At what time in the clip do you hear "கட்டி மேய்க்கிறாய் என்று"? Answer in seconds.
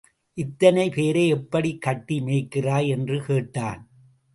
1.81-3.23